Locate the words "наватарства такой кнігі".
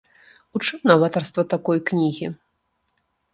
0.91-2.31